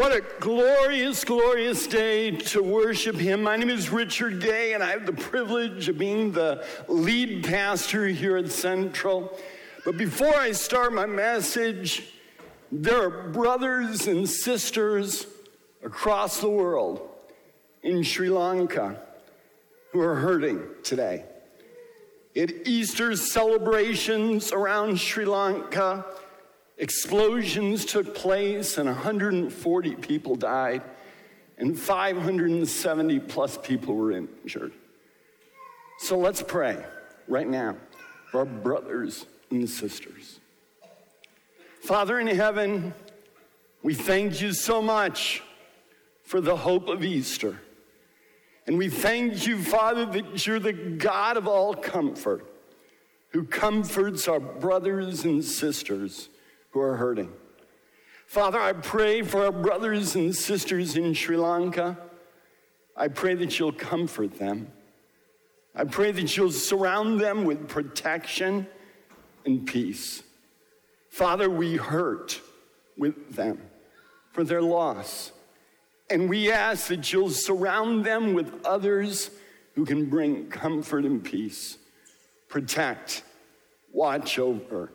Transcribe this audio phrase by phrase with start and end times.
[0.00, 3.42] What a glorious, glorious day to worship Him.
[3.42, 8.06] My name is Richard Gay, and I have the privilege of being the lead pastor
[8.06, 9.38] here at Central.
[9.84, 12.14] But before I start my message,
[12.72, 15.26] there are brothers and sisters
[15.84, 17.06] across the world
[17.82, 18.98] in Sri Lanka
[19.92, 21.26] who are hurting today.
[22.34, 26.06] At Easter celebrations around Sri Lanka,
[26.80, 30.82] explosions took place and 140 people died,
[31.58, 34.72] and 570 plus people were injured.
[35.98, 36.82] So let's pray
[37.28, 37.76] right now
[38.30, 40.40] for our brothers and sisters.
[41.82, 42.94] Father in heaven,
[43.82, 45.42] we thank you so much
[46.24, 47.60] for the hope of Easter.
[48.66, 52.46] And we thank you, Father, that you're the God of all comfort
[53.30, 56.28] who comforts our brothers and sisters
[56.70, 57.32] who are hurting.
[58.26, 61.98] Father, I pray for our brothers and sisters in Sri Lanka.
[62.96, 64.70] I pray that you'll comfort them.
[65.74, 68.66] I pray that you'll surround them with protection
[69.44, 70.22] and peace.
[71.08, 72.40] Father, we hurt
[72.96, 73.60] with them
[74.32, 75.32] for their loss.
[76.08, 79.30] And we ask that you'll surround them with others
[79.74, 81.78] who can bring comfort and peace,
[82.48, 83.22] protect,
[83.92, 84.92] watch over.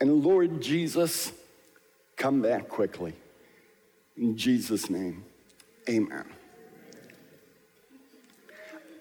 [0.00, 1.32] And Lord Jesus,
[2.16, 3.14] come back quickly.
[4.16, 5.24] In Jesus' name,
[5.88, 6.24] amen.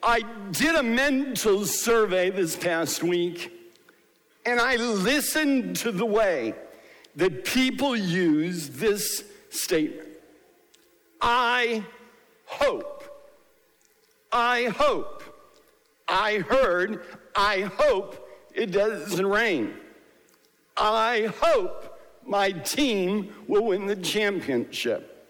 [0.02, 3.52] I did a mental survey this past week,
[4.46, 6.54] and I listened to the way
[7.16, 10.08] that people use this statement.
[11.22, 11.84] I
[12.46, 13.04] hope.
[14.32, 15.24] I hope.
[16.08, 17.04] I heard,
[17.36, 19.74] I hope it doesn't rain.
[20.78, 25.26] I hope my team will win the championship.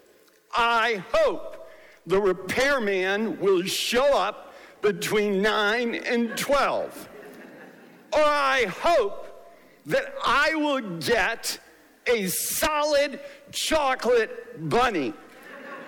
[0.54, 1.68] I hope
[2.06, 7.08] the repairman will show up between 9 and 12.
[8.12, 9.26] Or I hope
[9.86, 11.58] that I will get
[12.06, 13.20] a solid
[13.52, 15.12] chocolate bunny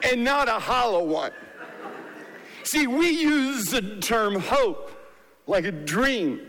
[0.03, 1.33] and not a hollow one.
[2.65, 4.91] See, we use the term hope
[5.47, 6.41] like a dream,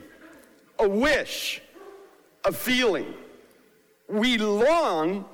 [0.77, 1.61] a wish,
[2.45, 3.13] a feeling.
[4.07, 5.25] We long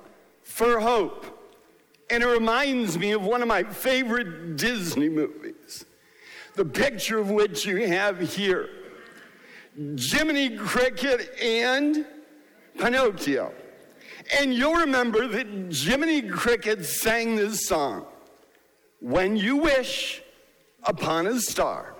[0.44, 1.25] for hope.
[2.09, 5.85] And it reminds me of one of my favorite Disney movies,
[6.56, 8.69] the picture of which you have here
[9.78, 12.06] Jiminy Cricket and
[12.79, 13.53] Pinocchio.
[14.40, 18.06] And you'll remember that Jiminy Cricket sang this song
[19.00, 20.23] When you wish
[20.84, 21.96] upon a star,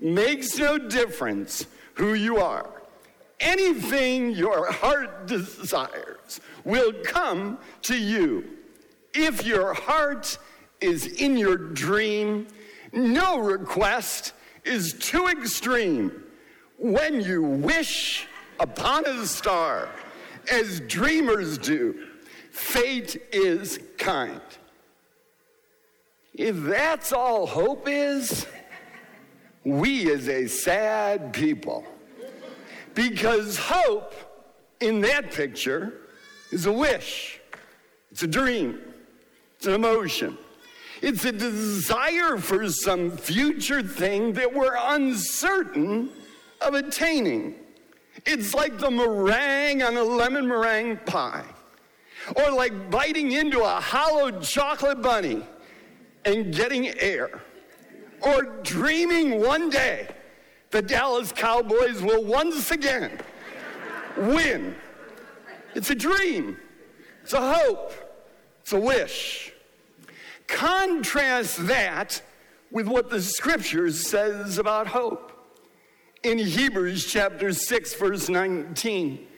[0.00, 2.73] makes no difference who you are.
[3.40, 8.44] Anything your heart desires will come to you.
[9.12, 10.38] If your heart
[10.80, 12.46] is in your dream,
[12.92, 14.32] no request
[14.64, 16.22] is too extreme.
[16.78, 18.26] When you wish
[18.60, 19.88] upon a star,
[20.50, 22.06] as dreamers do,
[22.50, 24.40] fate is kind.
[26.34, 28.46] If that's all hope is,
[29.64, 31.86] we is a sad people.
[32.94, 34.14] Because hope
[34.80, 35.92] in that picture
[36.50, 37.40] is a wish,
[38.10, 38.78] it's a dream,
[39.56, 40.38] it's an emotion.
[41.02, 46.08] It's a desire for some future thing that we're uncertain
[46.62, 47.56] of attaining.
[48.24, 51.44] It's like the meringue on a lemon meringue pie,
[52.36, 55.42] or like biting into a hollowed chocolate bunny
[56.24, 57.42] and getting air,
[58.22, 60.08] or dreaming one day
[60.74, 63.20] the Dallas Cowboys will once again
[64.16, 64.74] win.
[65.76, 66.56] It's a dream,
[67.22, 67.92] it's a hope,
[68.60, 69.52] it's a wish.
[70.48, 72.20] Contrast that
[72.72, 75.30] with what the scripture says about hope.
[76.24, 79.28] In Hebrews chapter 6, verse 19,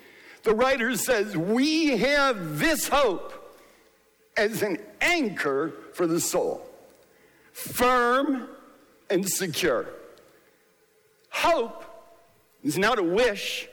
[0.42, 3.60] the writer says, We have this hope
[4.38, 6.66] as an anchor for the soul,
[7.52, 8.48] firm
[9.10, 9.86] and secure.
[11.36, 11.84] Hope
[12.64, 13.68] is not a wish,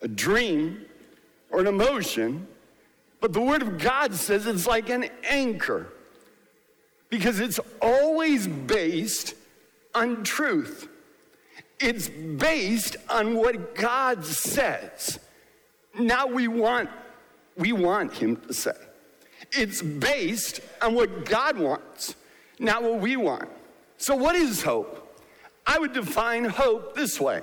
[0.00, 0.86] a dream,
[1.50, 2.46] or an emotion,
[3.20, 5.88] but the Word of God says it's like an anchor
[7.10, 9.34] because it's always based
[9.94, 10.88] on truth.
[11.80, 15.18] It's based on what God says.
[15.98, 16.88] Now we want
[17.58, 18.72] we want him to say.
[19.52, 22.14] It's based on what God wants,
[22.58, 23.50] not what we want.
[23.98, 25.05] So what is hope?
[25.66, 27.42] I would define hope this way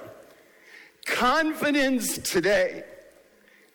[1.06, 2.84] confidence today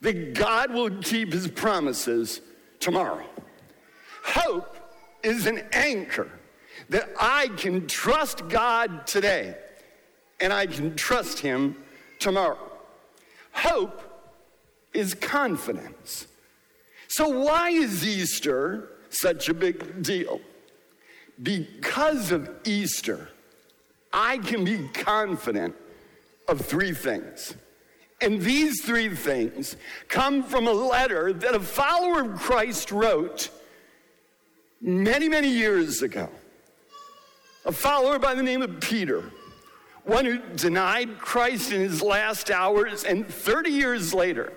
[0.01, 2.41] that God will keep his promises
[2.81, 3.27] tomorrow.
[4.25, 4.77] Hope
[5.23, 6.31] is an anchor
[6.89, 9.57] that I can trust God today
[10.41, 11.77] and I can trust Him
[12.19, 12.59] tomorrow.
[13.53, 14.03] Hope
[14.95, 16.27] is confidence.
[17.09, 20.41] So, why is Easter such a big deal?
[21.43, 23.29] Because of Easter,
[24.13, 25.75] I can be confident
[26.49, 27.55] of three things.
[28.21, 29.77] And these three things
[30.09, 33.51] come from a letter that a follower of Christ wrote
[34.81, 36.29] many, many years ago.
[37.65, 39.31] A follower by the name of Peter,
[40.05, 44.53] one who denied Christ in his last hours, and 30 years later,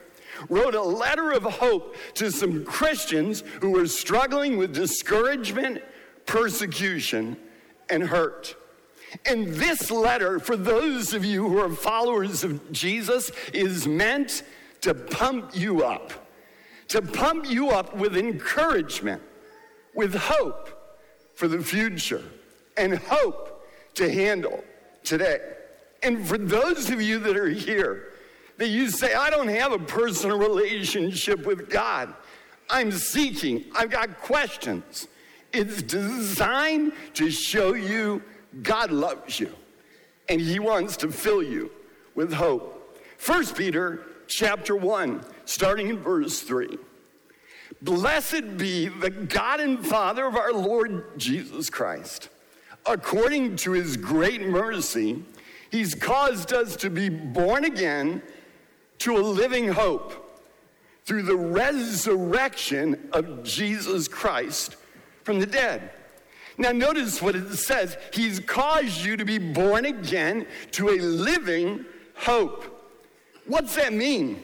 [0.50, 5.84] wrote a letter of hope to some Christians who were struggling with discouragement,
[6.26, 7.38] persecution,
[7.90, 8.56] and hurt.
[9.26, 14.44] And this letter, for those of you who are followers of Jesus, is meant
[14.82, 16.12] to pump you up,
[16.90, 19.22] to pump you up with encouragement,
[19.94, 20.70] with hope
[21.36, 22.24] for the future,
[22.78, 24.64] and hope to handle
[25.04, 25.40] today.
[26.04, 28.14] And for those of you that are here,
[28.58, 32.14] that you say, I don't have a personal relationship with God.
[32.70, 35.08] I'm seeking, I've got questions.
[35.52, 38.22] It's designed to show you
[38.62, 39.54] God loves you
[40.30, 41.72] and he wants to fill you
[42.16, 42.98] with hope.
[43.18, 46.78] First Peter chapter 1, starting in verse 3.
[47.82, 52.30] Blessed be the God and Father of our Lord Jesus Christ.
[52.86, 55.24] According to his great mercy,
[55.70, 58.22] he's caused us to be born again
[59.00, 60.40] to a living hope
[61.06, 64.76] through the resurrection of Jesus Christ
[65.24, 65.92] from the dead
[66.58, 71.86] now, notice what it says He's caused you to be born again to a living
[72.16, 72.90] hope.
[73.46, 74.42] What's that mean?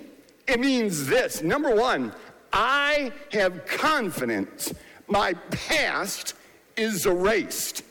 [0.47, 2.13] It means this number one,
[2.53, 4.73] I have confidence
[5.07, 6.33] my past
[6.75, 7.83] is erased.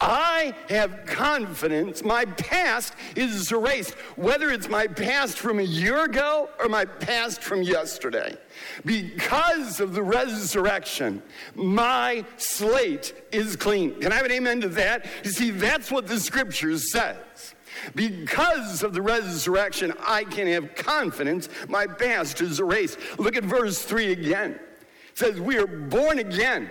[0.00, 6.50] I have confidence my past is erased, whether it's my past from a year ago
[6.58, 8.36] or my past from yesterday.
[8.84, 11.22] Because of the resurrection,
[11.54, 14.00] my slate is clean.
[14.00, 15.06] Can I have an amen to that?
[15.24, 17.54] You see, that's what the scripture says.
[17.94, 22.98] Because of the resurrection, I can have confidence my past is erased.
[23.18, 24.52] Look at verse 3 again.
[24.52, 26.70] It says, We are born again.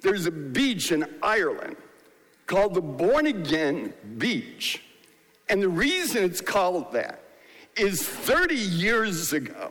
[0.00, 1.76] There's a beach in Ireland
[2.52, 4.82] called the Born Again Beach.
[5.48, 7.24] And the reason it's called that
[7.78, 9.70] is 30 years ago,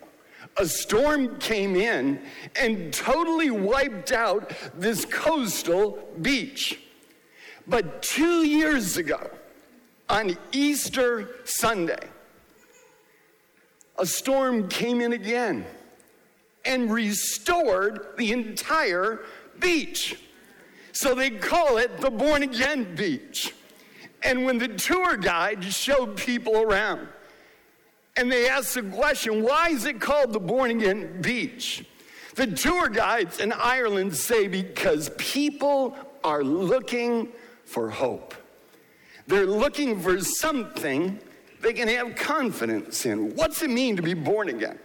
[0.57, 2.19] a storm came in
[2.59, 6.79] and totally wiped out this coastal beach.
[7.67, 9.29] But two years ago,
[10.09, 12.07] on Easter Sunday,
[13.99, 15.67] a storm came in again
[16.65, 19.19] and restored the entire
[19.59, 20.17] beach.
[20.91, 23.53] So they call it the Born Again Beach.
[24.23, 27.07] And when the tour guide showed people around,
[28.17, 31.85] and they asked the question, why is it called the Born Again Beach?
[32.35, 37.29] The tour guides in Ireland say because people are looking
[37.65, 38.35] for hope.
[39.27, 41.19] They're looking for something
[41.61, 43.35] they can have confidence in.
[43.35, 44.79] What's it mean to be born again?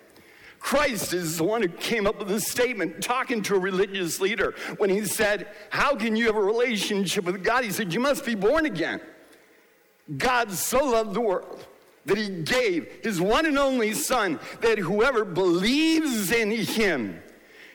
[0.66, 4.52] Christ is the one who came up with this statement talking to a religious leader
[4.78, 7.62] when he said, How can you have a relationship with God?
[7.62, 9.00] He said, You must be born again.
[10.18, 11.64] God so loved the world
[12.06, 17.22] that he gave his one and only Son, that whoever believes in him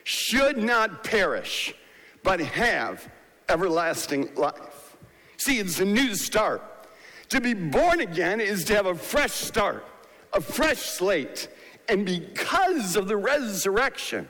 [0.04, 1.74] should not perish,
[2.22, 3.10] but have
[3.48, 4.98] everlasting life.
[5.38, 6.62] See, it's a new start.
[7.30, 9.86] To be born again is to have a fresh start,
[10.34, 11.48] a fresh slate.
[11.92, 14.26] And because of the resurrection,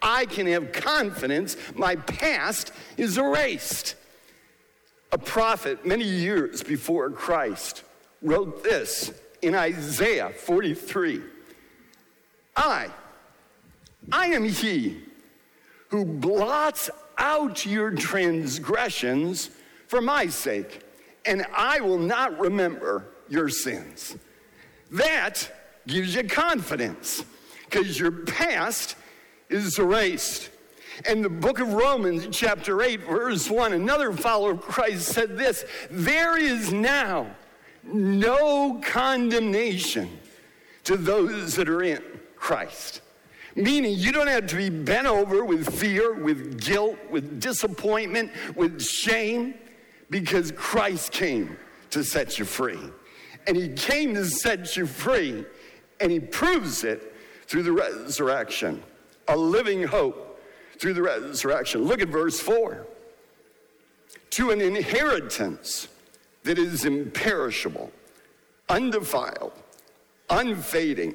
[0.00, 3.96] I can have confidence my past is erased.
[5.10, 7.82] A prophet many years before Christ
[8.22, 9.12] wrote this
[9.42, 11.20] in Isaiah 43
[12.56, 12.86] I,
[14.12, 15.00] I am he
[15.88, 19.50] who blots out your transgressions
[19.88, 20.82] for my sake,
[21.26, 24.16] and I will not remember your sins.
[24.92, 25.50] That
[25.90, 27.24] gives you confidence
[27.64, 28.96] because your past
[29.48, 30.50] is erased.
[31.08, 35.64] In the book of Romans, chapter 8, verse 1, another follower of Christ said this
[35.90, 37.34] There is now
[37.82, 40.18] no condemnation
[40.84, 42.02] to those that are in
[42.36, 43.00] Christ.
[43.56, 48.80] Meaning, you don't have to be bent over with fear, with guilt, with disappointment, with
[48.82, 49.54] shame,
[50.08, 51.56] because Christ came
[51.90, 52.78] to set you free.
[53.46, 55.44] And He came to set you free
[56.00, 57.14] and he proves it
[57.46, 58.82] through the resurrection,
[59.28, 60.40] a living hope
[60.78, 61.82] through the resurrection.
[61.82, 62.86] Look at verse 4.
[64.30, 65.88] To an inheritance
[66.44, 67.92] that is imperishable,
[68.68, 69.52] undefiled,
[70.30, 71.14] unfading,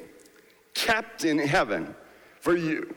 [0.73, 1.95] kept in heaven
[2.41, 2.93] for you.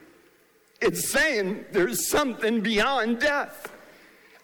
[0.80, 3.72] It's saying there's something beyond death.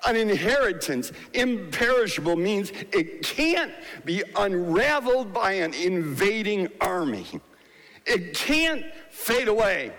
[0.06, 3.72] An inheritance, imperishable, means it can't
[4.04, 7.26] be unraveled by an invading army.
[8.06, 9.92] It can't fade away.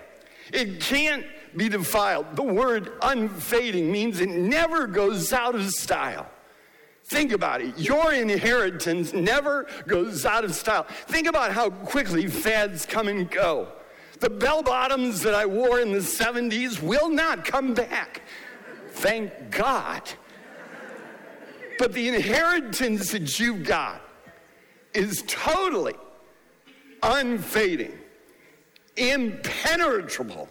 [0.53, 2.35] It can't be defiled.
[2.35, 6.27] The word unfading means it never goes out of style.
[7.05, 7.77] Think about it.
[7.77, 10.85] Your inheritance never goes out of style.
[11.07, 13.67] Think about how quickly fads come and go.
[14.19, 18.21] The bell bottoms that I wore in the 70s will not come back.
[18.95, 20.01] Thank God.
[21.77, 24.01] But the inheritance that you've got
[24.93, 25.95] is totally
[27.03, 27.91] unfading,
[28.95, 30.47] impenetrable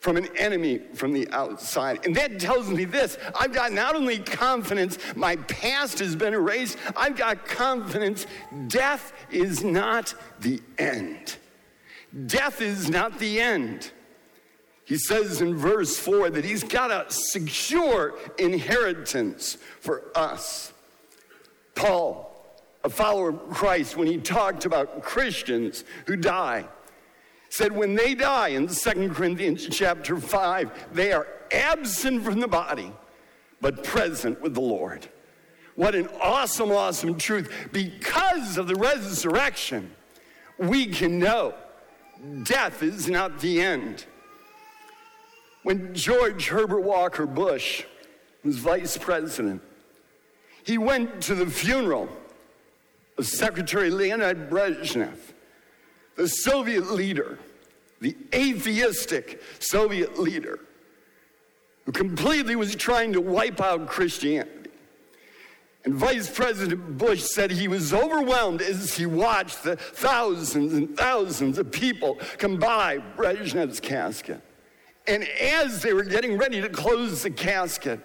[0.00, 2.04] from an enemy from the outside.
[2.04, 6.76] And that tells me this I've got not only confidence my past has been erased,
[6.94, 8.26] I've got confidence
[8.68, 11.36] death is not the end.
[12.26, 13.90] Death is not the end.
[14.84, 20.72] He says in verse 4 that he's got a secure inheritance for us.
[21.74, 22.30] Paul,
[22.84, 26.66] a follower of Christ, when he talked about Christians who die,
[27.48, 32.92] said when they die in 2 Corinthians chapter 5, they are absent from the body,
[33.60, 35.08] but present with the Lord.
[35.76, 37.68] What an awesome, awesome truth.
[37.72, 39.90] Because of the resurrection,
[40.58, 41.54] we can know
[42.42, 44.04] death is not the end.
[45.64, 47.84] When George Herbert Walker Bush
[48.44, 49.62] was vice president,
[50.62, 52.08] he went to the funeral
[53.16, 55.16] of Secretary Leonid Brezhnev,
[56.16, 57.38] the Soviet leader,
[58.00, 60.60] the atheistic Soviet leader,
[61.86, 64.70] who completely was trying to wipe out Christianity.
[65.86, 71.56] And Vice President Bush said he was overwhelmed as he watched the thousands and thousands
[71.56, 74.42] of people come by Brezhnev's casket.
[75.06, 78.00] And as they were getting ready to close the casket,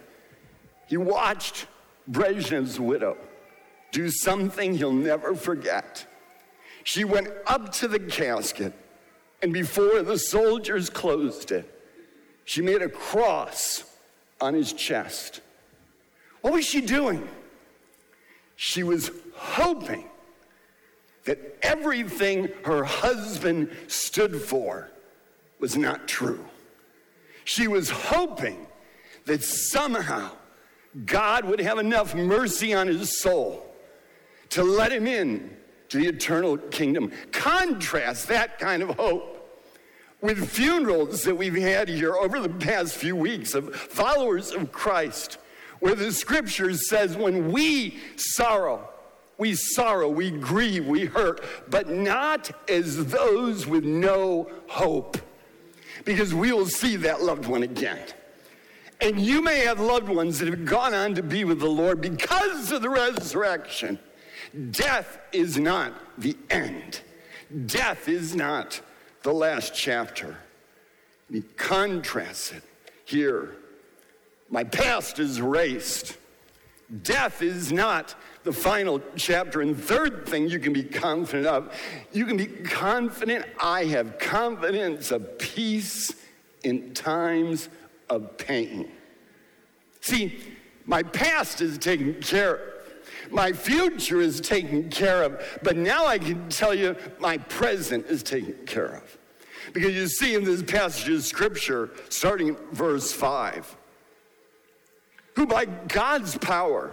[0.86, 1.66] he watched
[2.08, 3.16] Brezhnev's widow
[3.92, 6.06] do something he'll never forget.
[6.84, 8.72] She went up to the casket,
[9.42, 11.68] and before the soldiers closed it,
[12.44, 13.84] she made a cross
[14.40, 15.40] on his chest.
[16.40, 17.28] What was she doing?
[18.56, 20.04] She was hoping
[21.24, 24.90] that everything her husband stood for
[25.58, 26.44] was not true.
[27.44, 28.66] She was hoping
[29.26, 30.30] that somehow
[31.04, 33.66] God would have enough mercy on his soul
[34.50, 35.56] to let him in
[35.88, 37.12] to the eternal kingdom.
[37.32, 39.36] Contrast that kind of hope
[40.20, 45.38] with funerals that we've had here over the past few weeks of followers of Christ
[45.80, 48.88] where the scripture says, when we sorrow,
[49.38, 55.16] we sorrow, we grieve, we hurt, but not as those with no hope.
[56.04, 57.98] Because we will see that loved one again.
[59.00, 62.00] And you may have loved ones that have gone on to be with the Lord
[62.00, 63.98] because of the resurrection.
[64.70, 67.00] Death is not the end,
[67.66, 68.80] death is not
[69.22, 70.36] the last chapter.
[71.30, 72.62] He contrasts it
[73.04, 73.56] here
[74.50, 76.16] my past is erased.
[77.02, 79.60] Death is not the final chapter.
[79.60, 81.74] And third thing you can be confident of,
[82.12, 86.12] you can be confident I have confidence of peace
[86.64, 87.68] in times
[88.08, 88.90] of pain.
[90.00, 90.40] See,
[90.84, 92.60] my past is taken care of.
[93.30, 98.22] My future is taken care of, but now I can tell you my present is
[98.22, 99.18] taken care of.
[99.72, 103.76] Because you see in this passage of scripture, starting verse 5,
[105.40, 106.92] who by God's power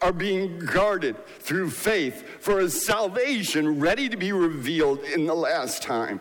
[0.00, 5.82] are being guarded through faith for a salvation ready to be revealed in the last
[5.82, 6.20] time.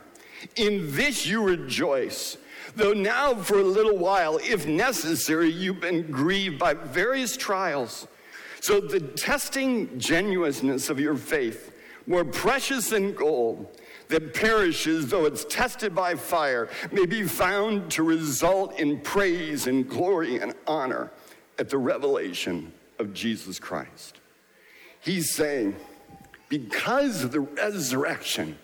[0.56, 2.38] In this you rejoice,
[2.76, 8.08] though now for a little while, if necessary, you've been grieved by various trials.
[8.60, 11.76] So the testing genuineness of your faith,
[12.08, 18.02] more precious than gold, that perishes though it's tested by fire, may be found to
[18.02, 21.12] result in praise and glory and honor
[21.60, 24.20] at the revelation of Jesus Christ.
[25.00, 25.76] He's saying,
[26.50, 28.58] because of the resurrection,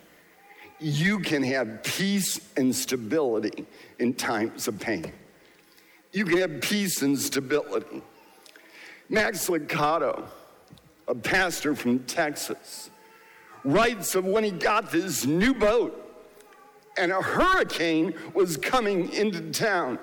[0.80, 3.66] you can have peace and stability
[3.98, 5.12] in times of pain.
[6.12, 8.02] You can have peace and stability.
[9.08, 10.24] Max Lucado,
[11.08, 12.90] a pastor from Texas,
[13.64, 16.00] writes of when he got this new boat
[16.96, 19.98] and a hurricane was coming into town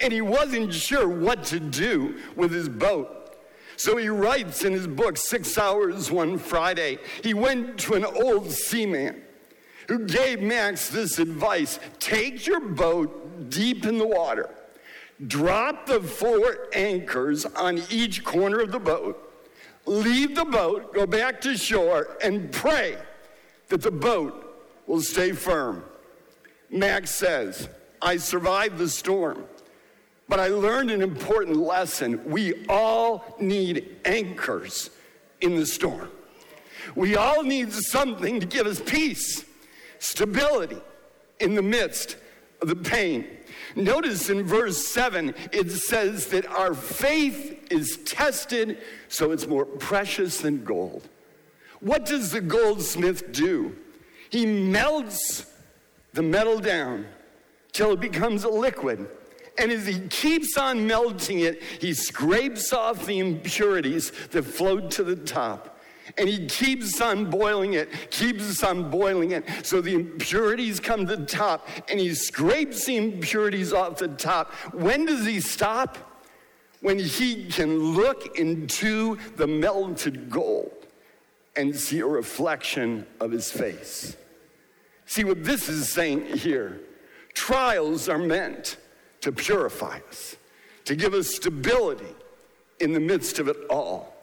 [0.00, 3.36] and he wasn't sure what to do with his boat.
[3.76, 8.50] So he writes in his book, Six Hours One Friday, he went to an old
[8.50, 9.22] seaman
[9.86, 14.50] who gave Max this advice take your boat deep in the water,
[15.26, 19.32] drop the four anchors on each corner of the boat,
[19.86, 22.98] leave the boat, go back to shore, and pray
[23.68, 24.44] that the boat
[24.86, 25.84] will stay firm.
[26.70, 27.68] Max says,
[28.02, 29.44] I survived the storm.
[30.28, 32.22] But I learned an important lesson.
[32.30, 34.90] We all need anchors
[35.40, 36.10] in the storm.
[36.94, 39.44] We all need something to give us peace,
[39.98, 40.78] stability
[41.40, 42.16] in the midst
[42.60, 43.26] of the pain.
[43.76, 50.40] Notice in verse 7, it says that our faith is tested so it's more precious
[50.40, 51.08] than gold.
[51.80, 53.76] What does the goldsmith do?
[54.30, 55.46] He melts
[56.12, 57.06] the metal down
[57.72, 59.08] till it becomes a liquid.
[59.58, 65.02] And as he keeps on melting it, he scrapes off the impurities that float to
[65.02, 65.80] the top.
[66.16, 69.44] And he keeps on boiling it, keeps on boiling it.
[69.62, 74.52] So the impurities come to the top, and he scrapes the impurities off the top.
[74.72, 75.98] When does he stop?
[76.80, 80.86] When he can look into the melted gold
[81.56, 84.16] and see a reflection of his face.
[85.04, 86.80] See what this is saying here
[87.34, 88.76] trials are meant
[89.28, 90.36] to purify us,
[90.86, 92.14] to give us stability
[92.80, 94.14] in the midst of it all.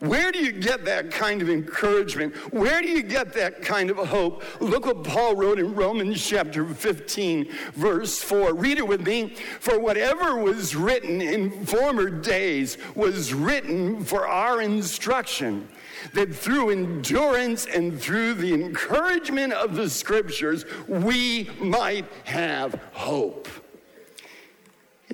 [0.00, 2.34] Where do you get that kind of encouragement?
[2.52, 4.42] Where do you get that kind of hope?
[4.60, 8.54] Look what Paul wrote in Romans chapter 15, verse 4.
[8.54, 9.36] Read it with me.
[9.60, 15.68] For whatever was written in former days was written for our instruction,
[16.12, 23.48] that through endurance and through the encouragement of the scriptures, we might have hope.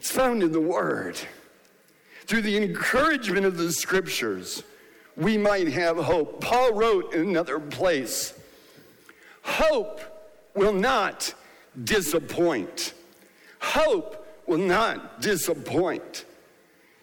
[0.01, 1.19] It's found in the Word.
[2.25, 4.63] Through the encouragement of the scriptures,
[5.15, 6.41] we might have hope.
[6.41, 8.33] Paul wrote in another place
[9.43, 10.01] Hope
[10.55, 11.35] will not
[11.85, 12.95] disappoint.
[13.61, 16.25] Hope will not disappoint.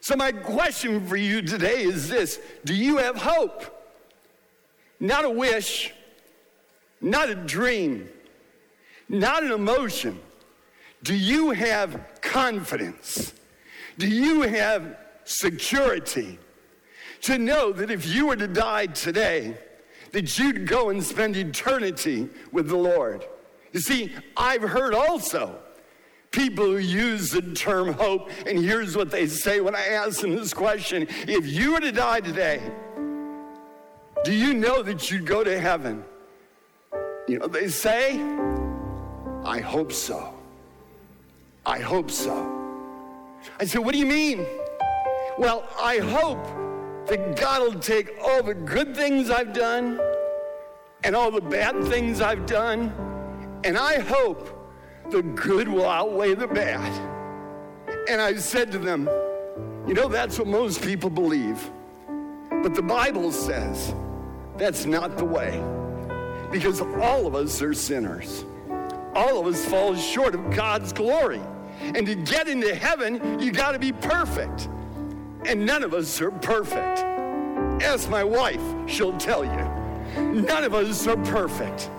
[0.01, 3.63] So, my question for you today is this Do you have hope?
[4.99, 5.93] Not a wish,
[6.99, 8.09] not a dream,
[9.07, 10.19] not an emotion.
[11.03, 13.33] Do you have confidence?
[13.97, 16.39] Do you have security
[17.21, 19.57] to know that if you were to die today,
[20.11, 23.25] that you'd go and spend eternity with the Lord?
[23.73, 25.59] You see, I've heard also
[26.31, 30.35] people who use the term hope, and here's what they say when I ask them
[30.35, 32.61] this question If you were to die today,
[34.23, 36.03] do you know that you'd go to heaven?
[37.27, 38.19] You know, they say,
[39.43, 40.36] I hope so.
[41.67, 42.33] I hope so.
[43.59, 44.45] I said, What do you mean?
[45.37, 46.43] Well, I hope
[47.07, 49.99] that God will take all the good things I've done
[51.03, 52.93] and all the bad things I've done,
[53.65, 54.49] and I hope
[55.11, 56.91] the good will outweigh the bad.
[58.09, 59.09] And I said to them,
[59.85, 61.69] You know, that's what most people believe.
[62.49, 63.93] But the Bible says
[64.55, 65.61] that's not the way.
[66.49, 68.45] Because all of us are sinners.
[69.13, 71.41] All of us fall short of God's glory.
[71.79, 74.69] And to get into heaven, you got to be perfect.
[75.45, 76.99] And none of us are perfect.
[77.83, 80.21] As my wife, she'll tell you.
[80.21, 81.89] None of us are perfect.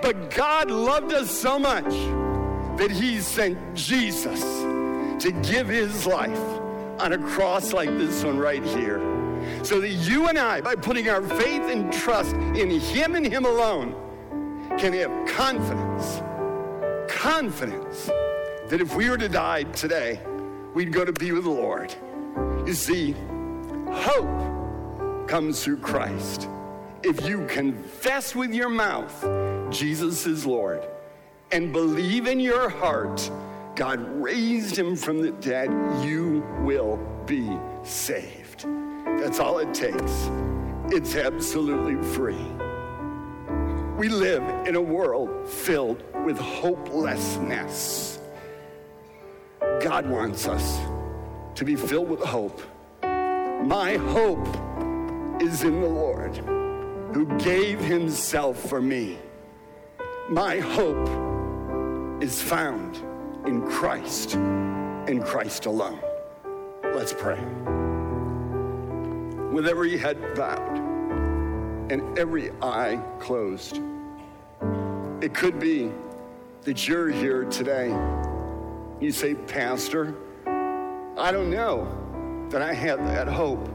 [0.00, 1.90] But God loved us so much
[2.78, 4.40] that He sent Jesus
[5.22, 6.38] to give His life
[7.00, 9.00] on a cross like this one right here.
[9.62, 13.44] So that you and I, by putting our faith and trust in Him and Him
[13.44, 13.94] alone,
[14.78, 16.22] can have confidence,
[17.12, 18.10] confidence
[18.68, 20.20] that if we were to die today,
[20.74, 21.94] we'd go to be with the Lord.
[22.66, 23.14] You see,
[23.90, 26.48] hope comes through Christ.
[27.02, 29.14] If you confess with your mouth
[29.70, 30.82] Jesus is Lord
[31.52, 33.30] and believe in your heart
[33.78, 35.70] God raised him from the dead,
[36.04, 38.66] you will be saved.
[39.20, 40.28] That's all it takes.
[40.90, 42.44] It's absolutely free.
[43.96, 48.17] We live in a world filled with hopelessness.
[49.80, 50.80] God wants us
[51.54, 52.60] to be filled with hope.
[53.02, 54.46] My hope
[55.40, 56.36] is in the Lord
[57.14, 59.18] who gave himself for me.
[60.28, 61.08] My hope
[62.20, 62.96] is found
[63.46, 66.00] in Christ, in Christ alone.
[66.82, 67.40] Let's pray.
[69.52, 70.78] With every head bowed
[71.90, 73.80] and every eye closed,
[75.20, 75.92] it could be
[76.62, 77.96] that you're here today
[79.00, 80.14] You say, Pastor,
[81.16, 83.68] I don't know that I have that hope.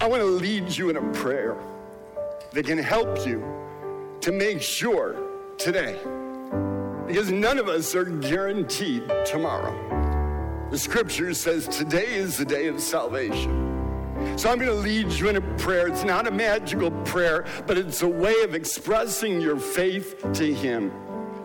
[0.00, 1.56] I want to lead you in a prayer
[2.52, 3.42] that can help you
[4.20, 5.16] to make sure
[5.58, 5.98] today,
[7.08, 10.68] because none of us are guaranteed tomorrow.
[10.70, 13.64] The scripture says today is the day of salvation.
[14.36, 15.88] So I'm going to lead you in a prayer.
[15.88, 20.92] It's not a magical prayer, but it's a way of expressing your faith to Him.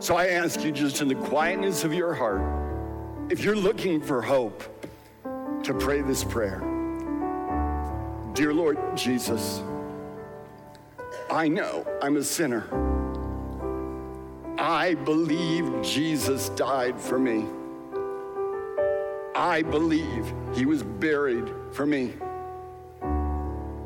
[0.04, 2.42] So I ask you just in the quietness of your heart,
[3.32, 4.62] if you're looking for hope,
[5.64, 6.60] to pray this prayer.
[8.34, 9.64] Dear Lord Jesus,
[11.32, 12.68] I know I'm a sinner.
[14.58, 17.46] I believe Jesus died for me.
[19.34, 22.12] I believe he was buried for me.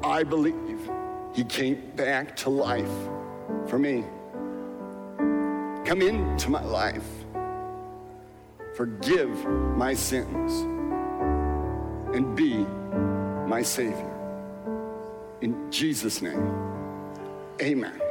[0.03, 0.89] I believe
[1.35, 2.89] he came back to life
[3.67, 4.03] for me.
[5.87, 7.07] Come into my life.
[8.75, 9.45] Forgive
[9.77, 10.51] my sins
[12.13, 12.57] and be
[13.47, 14.13] my Savior.
[15.39, 16.51] In Jesus' name,
[17.61, 18.01] amen.